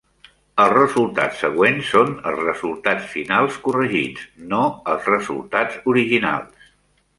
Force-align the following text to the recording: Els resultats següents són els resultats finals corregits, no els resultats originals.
Els 0.61 0.71
resultats 0.77 1.43
següents 1.45 1.91
són 1.97 2.15
els 2.31 2.41
resultats 2.47 3.11
finals 3.13 3.61
corregits, 3.67 4.27
no 4.55 4.65
els 4.95 5.13
resultats 5.17 5.81
originals. 5.95 6.69